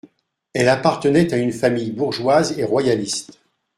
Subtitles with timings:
[0.53, 3.37] Elle appartenait à une famille bourgeoise et royaliste.